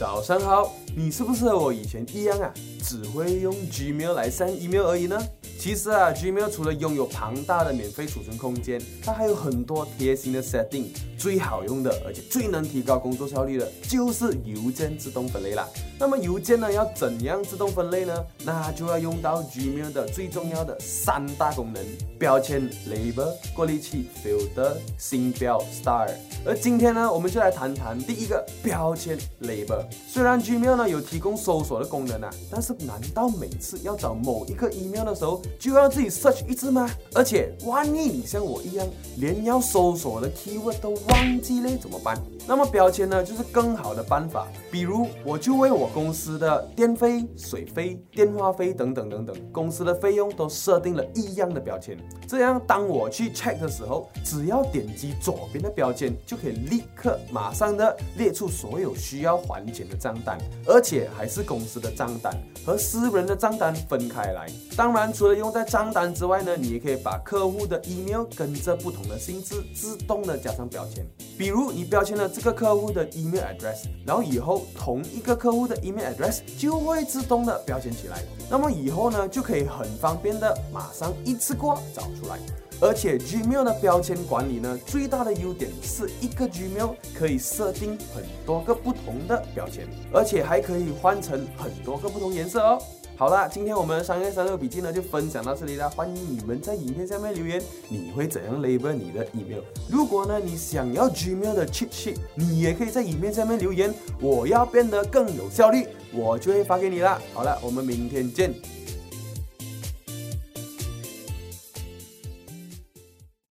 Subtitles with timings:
[0.00, 2.50] 早上好，你是不是和我以前一样啊，
[2.82, 5.20] 只会用 Gmail 来 send email 而已呢？
[5.58, 10.86] 其实啊，Gmail 除了拥有庞大的免费储存空间，它还有很多贴心的 setting。
[11.20, 15.68] 最好用的，而且最能提高工作效率的，就是邮件自动分类啦。
[15.98, 18.24] 那么邮件呢，要怎样自动分类呢？
[18.42, 21.84] 那就要用到 Gmail 的最重要的三大功能：
[22.18, 26.08] 标签 Label、过滤器 Filter、星标 Star。
[26.46, 29.84] 而今天呢，我们就来谈谈第一个标签 Label。
[30.08, 36.90] 虽然 Gmail 呢有提供搜索的功能啊，但是难道每次要找某一个 email 的时候，就要自己 search 一次吗？
[37.14, 42.16] 而且万一你像我一样，连要搜索的 keyword 都忘记嘞怎么办？
[42.46, 44.46] 那么标签呢，就是更好的办法。
[44.70, 51.96] 比如，我就为我公司的电费、水费、电话费等等等等公司的费用都设定了一样的标签。
[52.26, 62.32] 这样，当我去 check 的时候，只要点击左边的标签，就可以立刻马上的列出所有需要还钱的账单，而且还是公司的账单
[62.64, 64.46] 和私人的账单分开来。
[64.76, 70.99] 当然，除了用在账单之外呢，你也可以把客户的 email 跟着不同的性质自动的加上标签
[71.38, 78.22] 比如，你标签了这个客户的 email address，然后以后同一个客户的 email address 就会自动的标签起来。
[78.50, 82.38] 那么以后呢，就可以很方便的马上一次过找出来。
[82.82, 92.82] 而且 Gmail 的标签管理呢，最大的优点是一个 Gmail 可以设定很多个不同的标签，而且还可以换成很多个不同颜色哦。
[93.20, 95.90] 好了，今天我们商业三六笔记呢就分享到这里了。
[95.90, 99.60] 欢迎你们在影片下面留言，你会怎样 label 你的 email？
[99.90, 103.92] 如果呢你想要 Gmail 的 cheat sheet，你也可以在影片下面留言。
[104.22, 107.20] 我要变得更有效率，我就会发给你啦。
[107.34, 108.54] 好了，我们明天见。